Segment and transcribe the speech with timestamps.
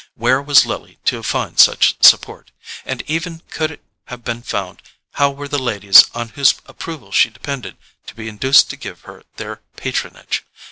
[0.15, 2.49] Where was Lily to find such support?
[2.87, 4.81] And even could it have been found,
[5.11, 7.77] how were the ladies on whose approval she depended
[8.07, 10.43] to be induced to give her their patronage?